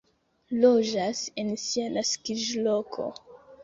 [0.63, 3.11] Loĝas en sia naskiĝloko.